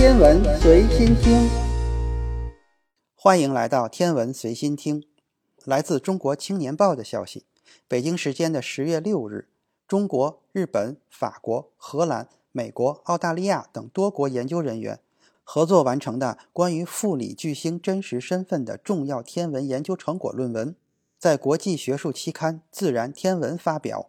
[0.00, 1.46] 天文随心听，
[3.14, 5.04] 欢迎来到天文随心听。
[5.66, 7.44] 来自中国青年报的消息，
[7.86, 9.48] 北京时间的十月六日，
[9.86, 15.00] 中国、日本、法国、荷兰、美国、澳大利亚等多国研究人员
[15.44, 20.74] 合作完成的关于富里巨星真实身份的重要天文研究成果论文，
[21.18, 24.08] 在国际学术期刊《自然天文》发表。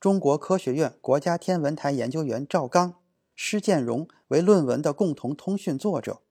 [0.00, 2.94] 中国科学院国家天文台研究员赵刚、
[3.40, 6.22] 施建荣为论文的共同通讯作者，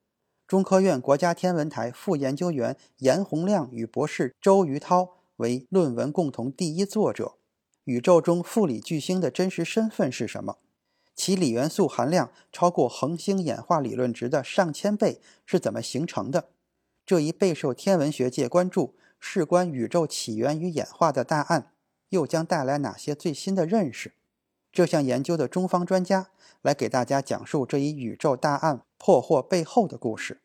[0.46, 7.36] 中科院国家天文台副研究员严洪亮与博士周于涛为论文共同第一作者。
[7.86, 10.58] 宇宙中富里巨星的真实身份是什么？
[11.16, 16.50] 其锂元素含量超过恒星演化理论值的上千倍是怎么形成的？
[17.06, 21.72] 这一备受天文学界关注、事关宇宙起源与演化的大案。
[22.10, 24.14] 又将带来哪些最新的认识？
[24.78, 26.30] 这项研究的中方专家
[26.62, 30.40] 来给大家讲述这一宇宙大案破获背后的故事。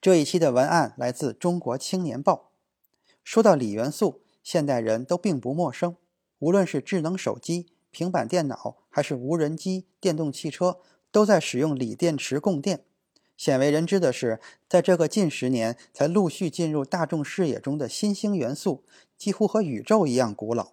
[0.00, 2.50] 这一期的文案来自《中国青年报》。
[3.22, 5.94] 说到锂元素，现代人都并不陌生。
[6.40, 10.80] 无论是智能手机、平板电脑，还是无人机、电动汽车，
[11.12, 12.82] 都在使用锂电池供电。
[13.36, 18.82] 鲜为人知的是，在这个近十年才陆续进入大众视野中的新兴元素。
[19.16, 20.72] 几乎和宇宙一样古老。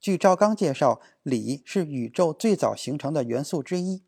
[0.00, 4.02] 据赵刚介绍，锂是宇宙最早形成的元素之一。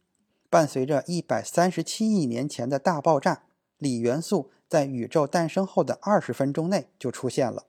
[0.48, 3.44] 伴随着一百三十七亿年前的大爆炸，
[3.78, 7.66] 锂元素在宇宙诞生后的二十分钟内就出现了。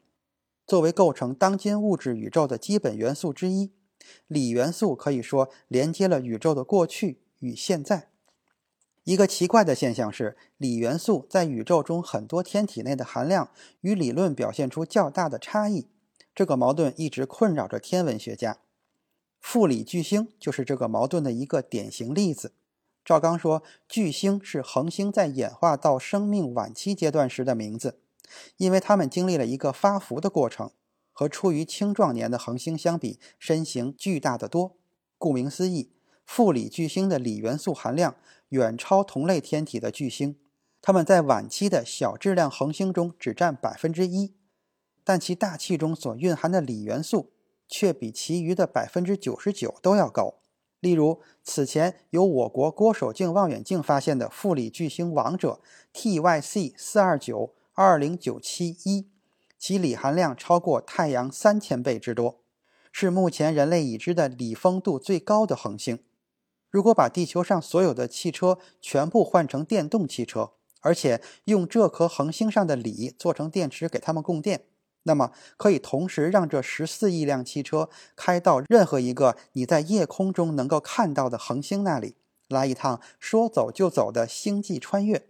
[0.67, 3.71] 作为构成当今物质宇宙的基本元素之一，
[4.27, 8.09] 锂元素可以说连接了宇宙的过去与现在。
[9.03, 13.49] 一个奇怪的现象是，锂元素在宇宙中很多天体内的含量
[13.81, 15.87] 与理论表现出较大的差异。
[16.33, 18.59] 这个矛盾一直困扰着天文学家。
[19.39, 22.53] 富里巨星就是这个矛盾的一个典型例子。
[23.03, 27.99] 赵刚说，巨星是恒星在演化到生命晚期阶段时的名字，
[28.57, 30.71] 因为它们经历了一个发福的过程，
[31.11, 34.77] 和处于青壮年的恒星相比，身形巨大的多。
[35.17, 35.91] 顾名思义，
[36.25, 38.15] 富里巨星的锂元素含量。
[38.49, 40.35] 远超同类天体的巨星，
[40.81, 44.33] 它们在晚期的小质量恒星中只占百分之一，
[45.03, 47.31] 但其大气中所蕴含的锂元素
[47.67, 50.35] 却比其余的百分之九十九都要高。
[50.79, 55.61] 例如，此前由我国郭守敬望远镜发现的富锂巨星王者
[55.93, 59.07] TYC 四二九二零九七一，
[59.59, 62.41] 其锂含量超过太阳三千倍之多，
[62.91, 65.99] 是目前人类已知的锂丰度最高的恒星。
[66.71, 74.65] 如果把地球上所有的汽车全部换成电动汽车，而且用这颗恒星上的锂做成电池给它们供电，
[75.03, 82.15] 那么可以同时让这十四亿辆汽车开到任何一个你在夜空中能够看到的恒星那里，
[82.47, 85.27] 来一趟说走就走的星际穿越。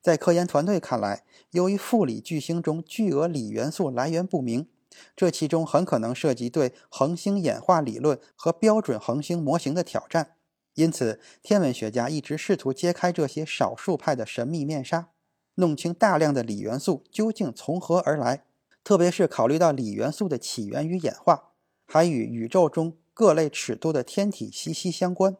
[0.00, 4.68] 在科研团队看来，由于富锂巨星中巨额锂元素来源不明，
[5.14, 10.36] 这其中很可能涉及对恒星演化理论和标准恒星模型的挑战。
[10.74, 15.08] 因此，天文学家一直试图揭开这些少数派的神秘面纱，
[15.56, 18.44] 弄清大量的锂元素究竟从何而来。
[18.86, 21.50] 特别是考虑到锂元素的起源与演化，
[21.86, 25.36] 还与宇宙中各类尺度的天体息息相关。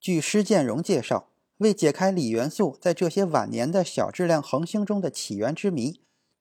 [0.00, 1.28] 据施建荣介绍，
[1.58, 6.00] 为解开锂元素在这些晚年的小质量恒星中的起源之谜，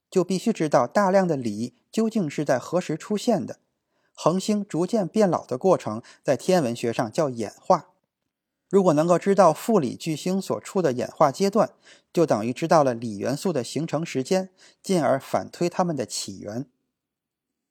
[0.10, 3.60] 就必须知道大量的锂究竟是在何时出现的。
[4.16, 7.92] 恒星逐渐变老的过程，在天文学上叫演化。
[8.70, 11.72] 如果能够知道富里巨星所处的演化阶段，
[12.12, 14.50] 就等于知道了锂元素的形成时间，
[14.82, 16.66] 进而反推它们的起源。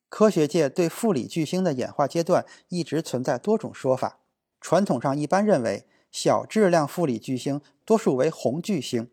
[0.09, 4.21] 科学界对富里巨星的演化阶段一直存在多种说法。
[4.61, 9.11] 传统上一般认为，小质量富里巨星多数为红巨星。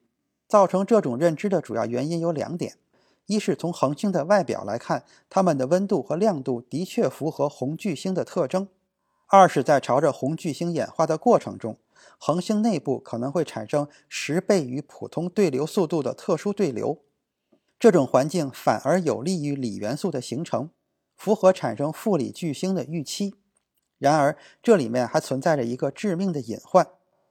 [0.48, 2.75] 造成这种认知的主要原因有两点：
[3.25, 8.68] 一是从恒星的外表来看，它们的温度和亮度的确符合红巨星的特征。
[9.34, 11.78] 二是，在朝着红巨星演化的过程中，
[12.18, 16.98] 恒星内部可能会产生十倍于普通对流速度的特殊对流，
[17.80, 20.69] 这种环境反而有利于锂元素的形成，
[21.16, 23.36] 符合产生富锂巨星的预期。
[23.98, 26.89] 然而，这里面还存在着一个致命的隐患：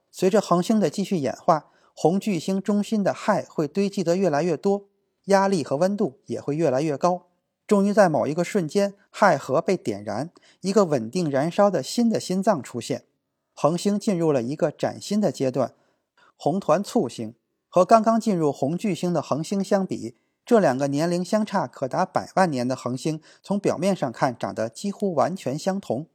[0.09, 4.87] 随着恒星的继续演化，红巨星中心的氦会堆积得越来越多，
[5.25, 7.27] 压力和温度也会越来越高。
[7.71, 10.29] 终于在某一个瞬间，氦核被点燃，
[10.59, 13.05] 一个稳定燃烧的新的心脏出现，
[13.53, 15.73] 恒星进入了一个崭新的阶段——
[16.35, 17.33] 红团簇星。
[17.69, 26.07] 和刚刚进入红巨星的恒星相比，这两个年龄相差可达百万年的恒星，从表面上看长得几乎完全相同。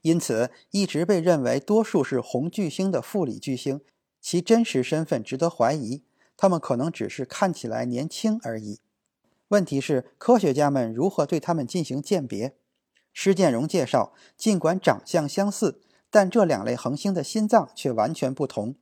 [0.00, 3.82] 因此，一直被认为多数是红巨星的富里巨星，
[4.22, 6.02] 其真实身份值得怀疑。
[6.38, 8.80] 他们可能只是看起来年轻而已。
[9.48, 12.56] 问题是，科学家们如何对他们进行鉴别？
[13.12, 15.80] 施建荣介绍，尽管长相相似，
[16.10, 18.74] 但这两类恒星的心脏却完全不同。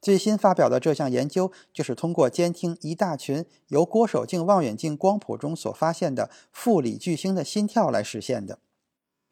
[0.00, 8.60] 最新发表的这项研究就是通过监听一大群由郭守敬望远镜光谱中所发现的富里巨星的心跳来实现的。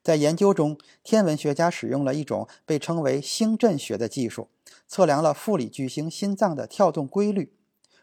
[0.02, 4.48] 在研究中，天文学家使用了一种被称为星阵学的技术，
[4.86, 7.52] 测量了富里巨星心脏的跳动规律，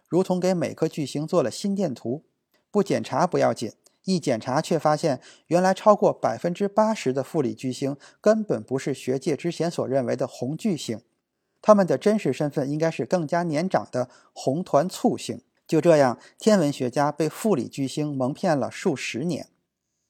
[0.09, 2.23] 如同给每颗巨星做了心电图。
[2.73, 3.71] 不检查不要紧，
[4.05, 10.99] 一检查却发现，原来超过百分之八十的富里巨星根本不是学界之前所认为的红巨星。
[11.61, 15.39] 他们的真实身份应该是更加年长的红团簇星。
[15.67, 19.49] 就这样，天文学家被富里巨星蒙骗了数十年。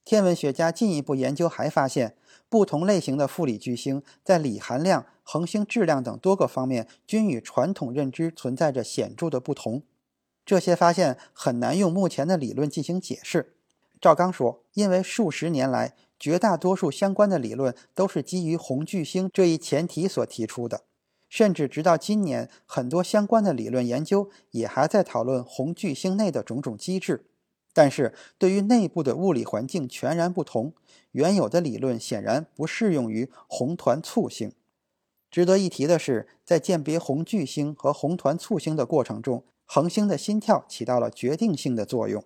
[0.05, 2.15] 天文学家进一步研究还发现，
[2.47, 9.83] 不同类型的富里巨星在锂含量、恒星质量等多个方面均与传统认知存在着显著的不同。
[10.45, 13.55] 这些发现很难用目前的理论进行解释。
[14.01, 20.83] 赵刚说：“因为数十年来，绝大多数相关的理论都是基于红巨星这一前提所提出的。”
[21.29, 27.25] 甚至直到今年，很多相关的理论研究也还在讨论红巨星内的种种机制。
[27.73, 30.73] 但是对于内部的物理环境全然不同，
[31.13, 34.51] 原有的理论显然不适用于红团簇星。
[35.31, 42.23] 值得一提的是，在鉴别红巨星和红团簇星的过程中，恒星的心跳起到了决定性的作用。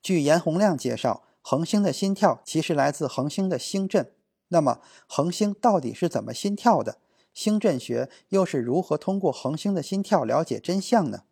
[0.00, 4.12] 据严洪亮介绍，恒星的心跳其实来自恒星的星震。
[4.48, 6.98] 那么，恒星到底是怎么心跳的？
[7.34, 11.24] 星振学又是如何通过恒星的心跳了解真相呢？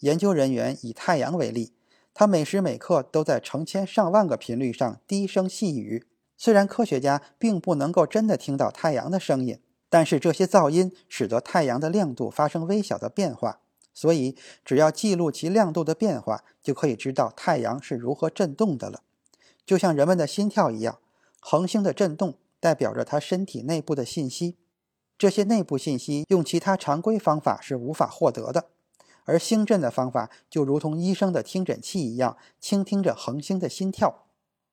[0.00, 1.74] 研究人员以太阳为例，
[2.14, 6.06] 它每时每刻都在成千上万个频率上低声细语。
[6.36, 9.60] 虽然科学家并不能够真的听到太阳的声音，
[9.90, 13.60] 但是这些噪音使得太阳的亮度发生微小的变化。
[14.00, 19.02] 所以，只要记录其亮度的变化，就可以知道太阳是如何振动的了。
[19.66, 21.00] 就像人们的心跳一样，
[21.40, 24.56] 恒星的振动代表着它身体内部的信息。
[25.18, 28.66] 这些内部信息用其他常规方法是无法获得的，
[29.24, 34.26] 而星震的方法就如同医生的听诊器一样，倾听着恒星的心跳。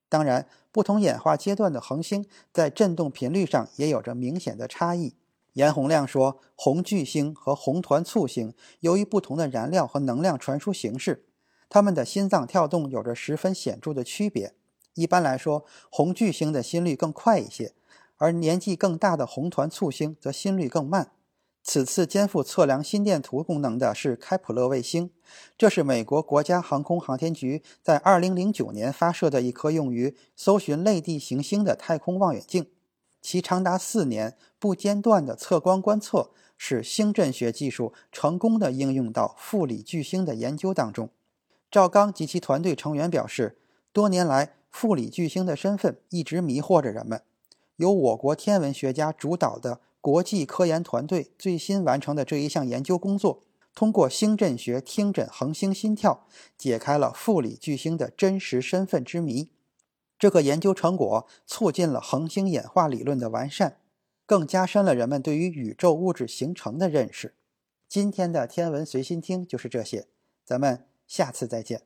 [0.08, 5.16] 当然，不同演化阶段的恒星在振动频率上也有着明显的差异。
[5.56, 11.26] 严洪亮说，红巨星和红团簇星由于不同的燃料和能量传输形式，
[11.68, 14.54] 它们的心脏跳动有着十分显著的区别。
[14.96, 17.74] 一般来说，红巨星的心率更快一些。
[18.18, 21.12] 而年纪更大的红团簇星则心率更慢。
[21.62, 25.10] 此次肩负测量心电图功能的是开普勒卫星，
[25.58, 32.68] 这是美国国家航空航天局在2009年发射的一颗用于搜寻类地行星的太空望远镜。
[33.26, 36.30] 其长达四年不间断的测光观测，
[36.60, 41.10] 使星振学技术成功的应用到富里巨星的研究当中。
[41.72, 43.58] 赵刚及其团队成员表示，
[43.92, 47.24] 多年来富里巨星的身份一直迷惑着人们。
[47.78, 53.42] 由我国天文学家主导的国际科研团队最新完成的这一项研究工作，
[53.74, 59.50] 通过星振学听诊恒星心跳，解开了富里巨星的真实身份之谜。
[60.18, 63.78] 这个研究成果促进了恒星演化理论的完善，
[64.26, 67.36] 更加深了人们对于宇宙物质形成的认识。
[67.88, 70.08] 今天的天文随心听就是这些，
[70.44, 71.84] 咱们下次再见。